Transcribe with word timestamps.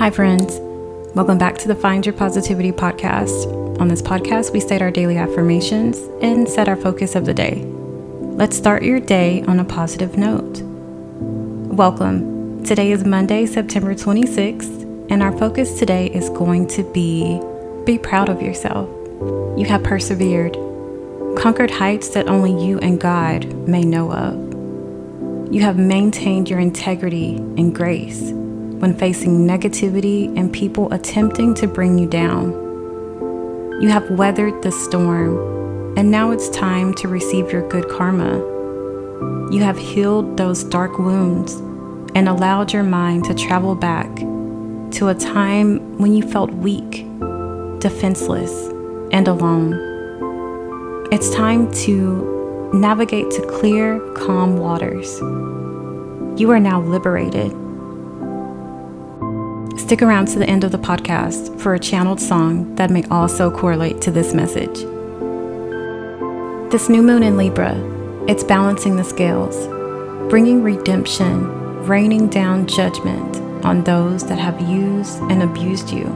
Hi, 0.00 0.08
friends. 0.08 0.58
Welcome 1.14 1.36
back 1.36 1.58
to 1.58 1.68
the 1.68 1.74
Find 1.74 2.06
Your 2.06 2.14
Positivity 2.14 2.72
podcast. 2.72 3.78
On 3.82 3.88
this 3.88 4.00
podcast, 4.00 4.50
we 4.50 4.58
state 4.58 4.80
our 4.80 4.90
daily 4.90 5.18
affirmations 5.18 5.98
and 6.22 6.48
set 6.48 6.70
our 6.70 6.76
focus 6.76 7.14
of 7.14 7.26
the 7.26 7.34
day. 7.34 7.56
Let's 7.66 8.56
start 8.56 8.82
your 8.82 8.98
day 8.98 9.42
on 9.42 9.60
a 9.60 9.64
positive 9.64 10.16
note. 10.16 10.62
Welcome. 10.62 12.64
Today 12.64 12.92
is 12.92 13.04
Monday, 13.04 13.44
September 13.44 13.94
26th, 13.94 15.10
and 15.10 15.22
our 15.22 15.36
focus 15.36 15.78
today 15.78 16.06
is 16.06 16.30
going 16.30 16.66
to 16.68 16.82
be 16.94 17.38
be 17.84 17.98
proud 17.98 18.30
of 18.30 18.40
yourself. 18.40 18.88
You 19.58 19.66
have 19.66 19.82
persevered, 19.82 20.54
conquered 21.36 21.70
heights 21.70 22.08
that 22.14 22.26
only 22.26 22.64
you 22.64 22.78
and 22.78 22.98
God 22.98 23.44
may 23.68 23.82
know 23.82 24.10
of. 24.10 25.52
You 25.52 25.60
have 25.60 25.76
maintained 25.76 26.48
your 26.48 26.58
integrity 26.58 27.36
and 27.36 27.74
grace 27.74 28.32
when 28.80 28.96
facing 28.96 29.46
negativity 29.46 30.34
and 30.38 30.50
people 30.52 30.90
attempting 30.92 31.52
to 31.54 31.66
bring 31.66 31.98
you 31.98 32.06
down. 32.06 32.50
You 33.82 33.88
have 33.88 34.10
weathered 34.10 34.62
the 34.62 34.72
storm, 34.72 35.96
and 35.98 36.10
now 36.10 36.30
it's 36.30 36.48
time 36.48 36.94
to 36.94 37.08
receive 37.08 37.52
your 37.52 37.68
good 37.68 37.88
karma. 37.90 38.38
You 39.52 39.60
have 39.62 39.76
healed 39.76 40.38
those 40.38 40.64
dark 40.64 40.98
wounds 40.98 41.56
and 42.14 42.26
allowed 42.26 42.72
your 42.72 42.82
mind 42.82 43.24
to 43.24 43.34
travel 43.34 43.74
back 43.74 44.08
to 44.92 45.08
a 45.08 45.14
time 45.14 45.98
when 45.98 46.14
you 46.14 46.22
felt 46.22 46.50
weak, 46.50 47.06
defenseless, 47.80 48.50
and 49.12 49.28
alone. 49.28 51.08
It's 51.12 51.34
time 51.34 51.70
to 51.84 52.70
navigate 52.72 53.30
to 53.32 53.46
clear, 53.46 54.00
calm 54.14 54.56
waters. 54.56 55.20
You 56.40 56.50
are 56.50 56.60
now 56.60 56.80
liberated 56.80 57.52
Stick 59.90 60.02
around 60.02 60.28
to 60.28 60.38
the 60.38 60.48
end 60.48 60.62
of 60.62 60.70
the 60.70 60.78
podcast 60.78 61.58
for 61.58 61.74
a 61.74 61.78
channeled 61.80 62.20
song 62.20 62.76
that 62.76 62.92
may 62.92 63.02
also 63.06 63.50
correlate 63.50 64.00
to 64.00 64.12
this 64.12 64.32
message. 64.32 64.82
This 66.70 66.88
new 66.88 67.02
moon 67.02 67.24
in 67.24 67.36
Libra, 67.36 67.74
it's 68.28 68.44
balancing 68.44 68.94
the 68.94 69.02
scales, 69.02 69.66
bringing 70.30 70.62
redemption, 70.62 71.44
raining 71.86 72.28
down 72.28 72.68
judgment 72.68 73.38
on 73.64 73.82
those 73.82 74.24
that 74.28 74.38
have 74.38 74.60
used 74.60 75.18
and 75.22 75.42
abused 75.42 75.90
you. 75.90 76.06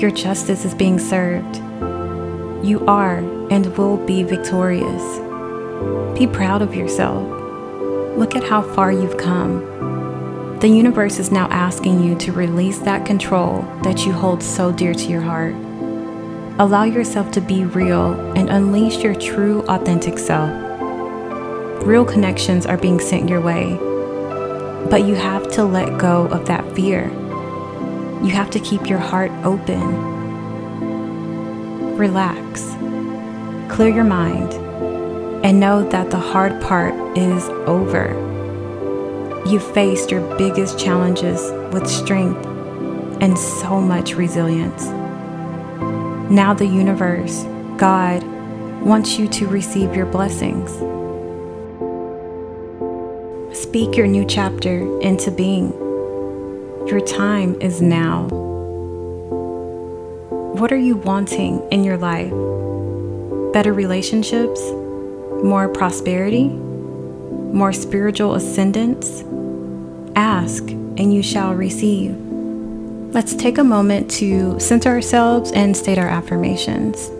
Your 0.00 0.10
justice 0.10 0.64
is 0.64 0.74
being 0.74 0.98
served. 0.98 1.58
You 2.66 2.84
are 2.88 3.18
and 3.52 3.78
will 3.78 4.04
be 4.08 4.24
victorious. 4.24 5.18
Be 6.18 6.26
proud 6.26 6.62
of 6.62 6.74
yourself. 6.74 7.22
Look 8.18 8.34
at 8.34 8.42
how 8.42 8.62
far 8.74 8.90
you've 8.90 9.18
come 9.18 9.70
the 10.60 10.68
universe 10.68 11.18
is 11.18 11.32
now 11.32 11.48
asking 11.50 12.04
you 12.04 12.14
to 12.18 12.32
release 12.32 12.78
that 12.80 13.06
control 13.06 13.62
that 13.82 14.04
you 14.04 14.12
hold 14.12 14.42
so 14.42 14.70
dear 14.70 14.92
to 14.92 15.08
your 15.08 15.22
heart. 15.22 15.54
Allow 16.58 16.84
yourself 16.84 17.30
to 17.30 17.40
be 17.40 17.64
real 17.64 18.12
and 18.36 18.50
unleash 18.50 19.02
your 19.02 19.14
true, 19.14 19.62
authentic 19.68 20.18
self. 20.18 20.50
Real 21.86 22.04
connections 22.04 22.66
are 22.66 22.76
being 22.76 23.00
sent 23.00 23.30
your 23.30 23.40
way, 23.40 23.74
but 24.90 25.06
you 25.06 25.14
have 25.14 25.50
to 25.52 25.64
let 25.64 25.98
go 25.98 26.26
of 26.26 26.44
that 26.44 26.70
fear. 26.76 27.08
You 28.22 28.28
have 28.28 28.50
to 28.50 28.60
keep 28.60 28.86
your 28.86 28.98
heart 28.98 29.30
open. 29.42 29.80
Relax, 31.96 32.64
clear 33.74 33.88
your 33.88 34.04
mind, 34.04 34.52
and 35.42 35.58
know 35.58 35.88
that 35.88 36.10
the 36.10 36.18
hard 36.18 36.60
part 36.60 36.92
is 37.16 37.48
over. 37.66 38.39
You 39.46 39.58
faced 39.58 40.10
your 40.10 40.36
biggest 40.36 40.78
challenges 40.78 41.40
with 41.72 41.88
strength 41.88 42.44
and 43.22 43.38
so 43.38 43.80
much 43.80 44.14
resilience. 44.14 44.86
Now, 46.30 46.54
the 46.54 46.66
universe, 46.66 47.44
God, 47.76 48.22
wants 48.82 49.18
you 49.18 49.28
to 49.28 49.46
receive 49.48 49.96
your 49.96 50.06
blessings. 50.06 50.70
Speak 53.56 53.96
your 53.96 54.06
new 54.06 54.24
chapter 54.24 55.00
into 55.00 55.30
being. 55.30 55.72
Your 56.86 57.00
time 57.00 57.60
is 57.60 57.82
now. 57.82 58.28
What 60.54 60.70
are 60.70 60.78
you 60.78 60.96
wanting 60.96 61.66
in 61.70 61.82
your 61.82 61.96
life? 61.96 62.32
Better 63.52 63.72
relationships? 63.72 64.60
More 65.42 65.68
prosperity? 65.68 66.48
More 67.52 67.72
spiritual 67.72 68.34
ascendance? 68.34 69.22
Ask, 70.16 70.62
and 70.70 71.12
you 71.12 71.22
shall 71.22 71.54
receive. 71.54 72.16
Let's 73.12 73.34
take 73.34 73.58
a 73.58 73.64
moment 73.64 74.10
to 74.12 74.58
center 74.60 74.88
ourselves 74.88 75.50
and 75.52 75.76
state 75.76 75.98
our 75.98 76.06
affirmations. 76.06 77.10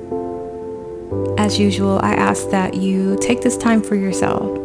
As 1.37 1.59
usual, 1.59 1.99
I 2.01 2.13
ask 2.13 2.49
that 2.51 2.75
you 2.75 3.19
take 3.21 3.43
this 3.43 3.57
time 3.57 3.83
for 3.83 3.97
yourself. 3.97 4.57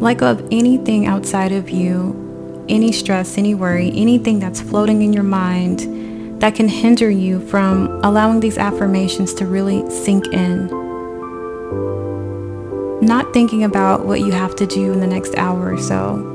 Let 0.00 0.18
go 0.18 0.30
of 0.32 0.48
anything 0.50 1.06
outside 1.06 1.52
of 1.52 1.70
you, 1.70 2.64
any 2.68 2.90
stress, 2.90 3.38
any 3.38 3.54
worry, 3.54 3.92
anything 3.94 4.40
that's 4.40 4.60
floating 4.60 5.02
in 5.02 5.12
your 5.12 5.22
mind 5.22 6.40
that 6.40 6.54
can 6.56 6.68
hinder 6.68 7.10
you 7.10 7.38
from 7.46 8.00
allowing 8.02 8.40
these 8.40 8.58
affirmations 8.58 9.34
to 9.34 9.46
really 9.46 9.88
sink 9.90 10.26
in. 10.28 10.89
Not 13.02 13.32
thinking 13.32 13.64
about 13.64 14.04
what 14.04 14.20
you 14.20 14.32
have 14.32 14.54
to 14.56 14.66
do 14.66 14.92
in 14.92 15.00
the 15.00 15.06
next 15.06 15.34
hour 15.36 15.74
or 15.74 15.78
so, 15.78 16.26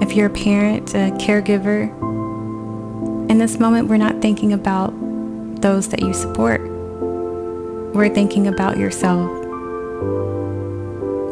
if 0.00 0.14
you're 0.14 0.26
a 0.26 0.30
parent, 0.30 0.94
a 0.94 1.10
caregiver, 1.18 1.88
in 3.30 3.38
this 3.38 3.60
moment, 3.60 3.86
we're 3.88 3.96
not 3.96 4.20
thinking 4.20 4.52
about 4.52 4.92
those 5.62 5.88
that 5.90 6.00
you 6.00 6.12
support. 6.12 6.60
We're 7.94 8.12
thinking 8.12 8.48
about 8.48 8.76
yourself. 8.76 9.30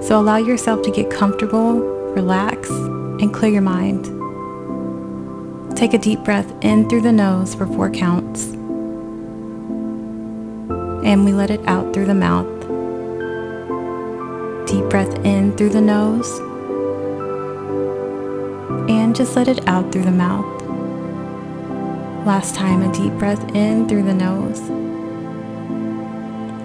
So 0.05 0.21
allow 0.21 0.37
yourself 0.37 0.83
to 0.83 0.93
get 0.93 1.11
comfortable, 1.11 1.81
relax, 1.81 2.71
and 2.71 3.35
clear 3.35 3.51
your 3.51 3.63
mind. 3.63 4.05
Take 5.77 5.93
a 5.93 5.99
deep 5.99 6.23
breath 6.25 6.53
in 6.63 6.89
through 6.89 7.03
the 7.03 7.11
nose 7.13 7.55
for 7.55 7.67
four 7.67 7.91
counts. 7.91 8.45
And 11.05 11.25
we 11.25 11.33
let 11.33 11.51
it 11.51 11.67
out 11.67 11.93
through 11.93 12.07
the 12.07 12.15
mouth. 12.15 12.58
Deep 14.69 14.85
breath 14.91 15.25
in 15.25 15.57
through 15.57 15.71
the 15.71 15.81
nose 15.81 16.29
and 18.91 19.17
just 19.17 19.35
let 19.35 19.49
it 19.49 19.67
out 19.67 19.91
through 19.91 20.03
the 20.03 20.11
mouth. 20.11 20.45
Last 22.27 22.55
time, 22.55 22.83
a 22.83 22.93
deep 22.93 23.15
breath 23.15 23.43
in 23.55 23.89
through 23.89 24.03
the 24.03 24.13
nose 24.13 24.61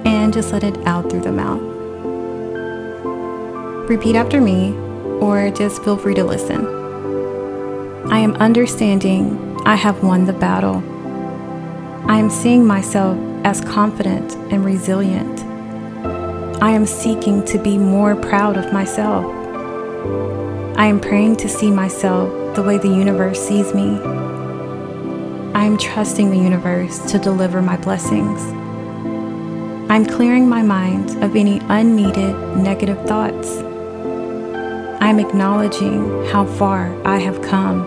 and 0.06 0.34
just 0.34 0.52
let 0.52 0.66
it 0.66 0.78
out 0.86 1.10
through 1.10 1.22
the 1.22 1.32
mouth. 1.32 1.62
Repeat 3.90 4.18
after 4.18 4.42
me 4.42 4.74
or 5.22 5.50
just 5.52 5.82
feel 5.86 5.96
free 5.96 6.16
to 6.16 6.26
listen. 6.26 6.66
I 8.12 8.20
am 8.20 8.34
understanding 8.36 9.62
I 9.66 9.76
have 9.76 10.04
won 10.04 10.26
the 10.26 10.34
battle. 10.34 10.84
I 12.10 12.18
am 12.18 12.30
seeing 12.30 12.66
myself 12.66 13.18
as 13.46 13.62
confident 13.62 14.34
and 14.52 14.66
resilient. 14.66 15.53
I 16.64 16.72
am 16.72 16.86
seeking 16.86 17.44
to 17.48 17.58
be 17.58 17.78
more 17.78 18.16
proud 18.16 18.56
of 18.56 18.72
myself. 18.72 19.26
I 20.78 20.86
am 20.86 21.02
praying 21.02 21.36
to 21.44 21.50
see 21.50 21.70
myself 21.70 22.56
the 22.56 22.64
way 22.64 22.78
the 22.78 22.88
universe 22.88 23.38
sees 23.38 23.74
me. 23.74 24.00
I 25.54 25.66
am 25.66 25.78
trusting 25.78 26.30
the 26.30 26.38
universe 26.38 27.00
to 27.12 27.20
deliver 27.20 27.62
my 27.62 27.76
blessings. 27.76 28.42
I'm 29.92 30.06
clearing 30.06 30.48
my 30.48 30.62
mind 30.62 31.22
of 31.22 31.36
any 31.36 31.60
unneeded 31.68 32.34
negative 32.56 33.06
thoughts. 33.06 33.58
I'm 35.02 35.20
acknowledging 35.20 36.24
how 36.28 36.46
far 36.46 36.96
I 37.06 37.18
have 37.18 37.42
come. 37.42 37.82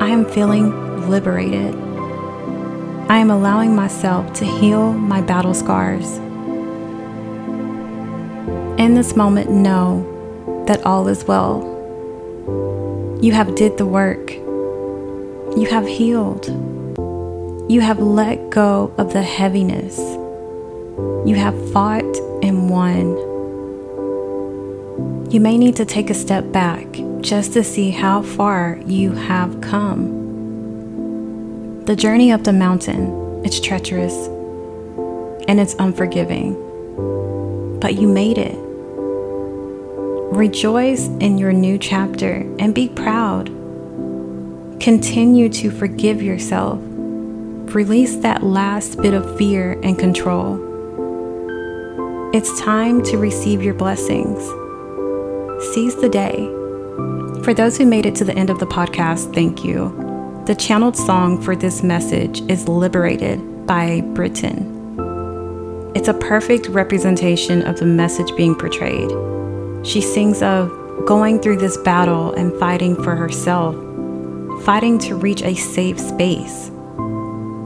I 0.00 0.08
am 0.08 0.24
feeling 0.24 1.08
liberated. 1.08 1.72
I 3.08 3.18
am 3.18 3.30
allowing 3.30 3.76
myself 3.76 4.32
to 4.32 4.44
heal 4.44 4.92
my 4.92 5.20
battle 5.20 5.54
scars. 5.54 6.18
In 8.86 8.94
this 8.94 9.16
moment, 9.16 9.50
know 9.50 10.64
that 10.68 10.86
all 10.86 11.08
is 11.08 11.24
well. 11.24 11.58
You 13.20 13.32
have 13.32 13.56
did 13.56 13.78
the 13.78 13.84
work. 13.84 14.30
You 14.30 15.66
have 15.68 15.88
healed. 15.88 16.46
You 17.68 17.80
have 17.80 17.98
let 17.98 18.50
go 18.50 18.94
of 18.96 19.12
the 19.12 19.24
heaviness. 19.24 19.98
You 19.98 21.34
have 21.34 21.72
fought 21.72 22.04
and 22.44 22.70
won. 22.70 23.16
You 25.32 25.40
may 25.40 25.58
need 25.58 25.74
to 25.76 25.84
take 25.84 26.08
a 26.08 26.14
step 26.14 26.52
back 26.52 26.86
just 27.22 27.54
to 27.54 27.64
see 27.64 27.90
how 27.90 28.22
far 28.22 28.78
you 28.86 29.10
have 29.10 29.60
come. 29.62 30.14
The 31.86 31.96
journey 31.96 32.30
up 32.30 32.44
the 32.44 32.52
mountain, 32.52 33.42
it's 33.44 33.58
treacherous 33.58 34.14
and 35.48 35.58
it's 35.58 35.74
unforgiving. 35.74 36.54
But 37.80 37.94
you 37.94 38.06
made 38.06 38.38
it. 38.38 38.65
Rejoice 40.36 41.06
in 41.20 41.38
your 41.38 41.54
new 41.54 41.78
chapter 41.78 42.44
and 42.58 42.74
be 42.74 42.90
proud. 42.90 43.46
Continue 44.80 45.48
to 45.48 45.70
forgive 45.70 46.20
yourself. 46.22 46.78
Release 47.74 48.16
that 48.16 48.42
last 48.42 49.00
bit 49.00 49.14
of 49.14 49.38
fear 49.38 49.80
and 49.82 49.98
control. 49.98 50.60
It's 52.34 52.60
time 52.60 53.02
to 53.04 53.16
receive 53.16 53.62
your 53.62 53.72
blessings. 53.72 54.36
Seize 55.72 55.96
the 56.02 56.10
day. 56.12 56.36
For 57.42 57.54
those 57.54 57.78
who 57.78 57.86
made 57.86 58.04
it 58.04 58.14
to 58.16 58.24
the 58.24 58.36
end 58.36 58.50
of 58.50 58.58
the 58.58 58.66
podcast, 58.66 59.34
thank 59.34 59.64
you. 59.64 59.88
The 60.44 60.54
channeled 60.54 60.98
song 60.98 61.40
for 61.40 61.56
this 61.56 61.82
message 61.82 62.42
is 62.50 62.68
Liberated 62.68 63.66
by 63.66 64.02
Britain. 64.12 64.74
It's 65.94 66.08
a 66.08 66.14
perfect 66.14 66.68
representation 66.68 67.62
of 67.62 67.78
the 67.78 67.86
message 67.86 68.36
being 68.36 68.54
portrayed. 68.54 69.10
She 69.86 70.00
sings 70.00 70.42
of 70.42 70.68
going 71.06 71.40
through 71.40 71.58
this 71.58 71.76
battle 71.76 72.32
and 72.32 72.52
fighting 72.58 73.00
for 73.04 73.14
herself, 73.14 73.76
fighting 74.64 74.98
to 74.98 75.14
reach 75.14 75.42
a 75.42 75.54
safe 75.54 76.00
space. 76.00 76.72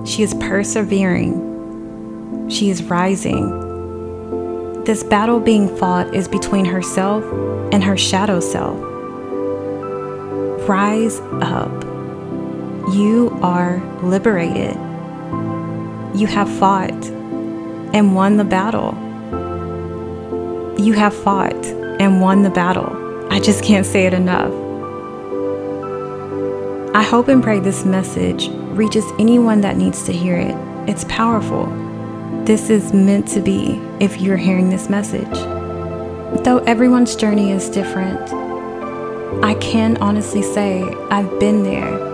She 0.05 0.23
is 0.23 0.35
persevering. 0.35 2.51
She 2.51 2.69
is 2.69 2.83
rising. 2.83 4.85
This 4.85 5.03
battle 5.03 5.41
being 5.41 5.75
fought 5.79 6.15
is 6.15 6.29
between 6.29 6.67
herself 6.67 7.25
and 7.73 7.83
her 7.83 7.97
shadow 7.97 8.39
self. 8.39 8.79
Rise 10.69 11.21
up. 11.41 11.73
You 12.93 13.35
are 13.41 13.83
liberated. 14.03 14.77
You 16.15 16.27
have 16.27 16.51
fought 16.59 17.03
and 17.95 18.15
won 18.15 18.37
the 18.37 18.45
battle. 18.45 18.95
You 20.79 20.93
have 20.93 21.15
fought 21.15 21.80
and 22.01 22.21
won 22.23 22.43
the 22.43 22.51
battle. 22.51 22.97
I 23.31 23.39
just 23.39 23.63
can't 23.63 23.85
say 23.85 24.07
it 24.07 24.15
enough. 24.15 24.51
I 26.95 27.03
hope 27.03 27.29
and 27.29 27.43
pray 27.43 27.61
this 27.61 27.85
message 27.85 28.49
reaches 28.75 29.05
anyone 29.19 29.61
that 29.61 29.77
needs 29.77 30.03
to 30.05 30.13
hear 30.13 30.37
it. 30.37 30.57
It's 30.89 31.05
powerful. 31.05 31.67
This 32.47 32.71
is 32.71 32.95
meant 32.95 33.29
to 33.29 33.43
be 33.43 33.79
if 34.01 34.19
you're 34.19 34.39
hearing 34.39 34.71
this 34.71 34.89
message. 34.89 35.29
Though 36.43 36.63
everyone's 36.67 37.15
journey 37.15 37.53
is 37.53 37.69
different, 37.69 38.33
I 39.45 39.55
can 39.61 39.99
honestly 39.99 40.43
say 40.43 40.83
I've 41.11 41.39
been 41.39 41.65
there 41.65 42.09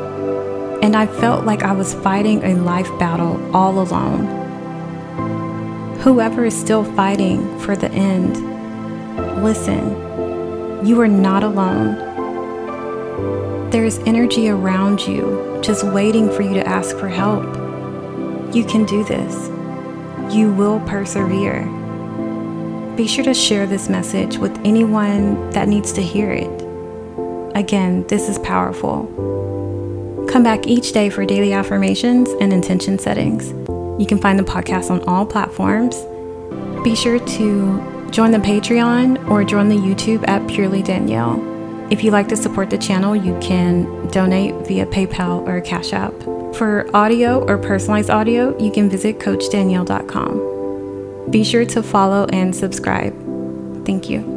and 0.82 0.96
I 0.96 1.06
felt 1.06 1.44
like 1.44 1.62
I 1.62 1.72
was 1.72 1.94
fighting 1.94 2.42
a 2.42 2.54
life 2.56 2.90
battle 2.98 3.54
all 3.54 3.80
alone. 3.80 4.26
Whoever 6.00 6.44
is 6.44 6.58
still 6.58 6.82
fighting 6.82 7.58
for 7.60 7.76
the 7.76 7.90
end, 7.92 8.55
listen, 9.42 10.86
you 10.86 11.00
are 11.00 11.08
not 11.08 11.42
alone. 11.42 11.96
There 13.70 13.84
is 13.84 13.98
energy 14.06 14.48
around 14.48 15.00
you 15.06 15.58
just 15.62 15.84
waiting 15.84 16.30
for 16.30 16.42
you 16.42 16.54
to 16.54 16.66
ask 16.66 16.96
for 16.96 17.08
help. 17.08 17.44
You 18.54 18.64
can 18.64 18.84
do 18.84 19.04
this. 19.04 19.48
You 20.34 20.52
will 20.52 20.80
persevere. 20.80 21.64
Be 22.96 23.06
sure 23.06 23.24
to 23.24 23.34
share 23.34 23.66
this 23.66 23.88
message 23.88 24.38
with 24.38 24.56
anyone 24.64 25.50
that 25.50 25.68
needs 25.68 25.92
to 25.92 26.02
hear 26.02 26.30
it. 26.32 26.62
Again, 27.54 28.06
this 28.06 28.28
is 28.28 28.38
powerful. 28.38 29.06
Come 30.30 30.42
back 30.42 30.66
each 30.66 30.92
day 30.92 31.10
for 31.10 31.24
daily 31.24 31.52
affirmations 31.52 32.30
and 32.40 32.52
intention 32.52 32.98
settings. 32.98 33.50
You 34.00 34.06
can 34.06 34.18
find 34.18 34.38
the 34.38 34.44
podcast 34.44 34.90
on 34.90 35.02
all 35.08 35.26
platforms. 35.26 35.96
Be 36.84 36.94
sure 36.94 37.18
to 37.18 37.95
join 38.16 38.30
the 38.30 38.38
Patreon 38.38 39.28
or 39.28 39.44
join 39.44 39.68
the 39.68 39.76
YouTube 39.76 40.26
at 40.26 40.48
Purely 40.48 40.82
Danyell. 40.82 41.92
If 41.92 42.02
you 42.02 42.10
like 42.10 42.28
to 42.28 42.36
support 42.36 42.70
the 42.70 42.78
channel, 42.78 43.14
you 43.14 43.38
can 43.40 44.08
donate 44.08 44.54
via 44.66 44.86
PayPal 44.86 45.46
or 45.46 45.60
Cash 45.60 45.92
App. 45.92 46.14
For 46.54 46.88
audio 46.96 47.46
or 47.46 47.58
personalized 47.58 48.08
audio, 48.08 48.58
you 48.58 48.72
can 48.72 48.88
visit 48.88 49.18
CoachDanyell.com. 49.18 51.30
Be 51.30 51.44
sure 51.44 51.66
to 51.66 51.82
follow 51.82 52.24
and 52.32 52.56
subscribe. 52.56 53.12
Thank 53.84 54.08
you. 54.08 54.35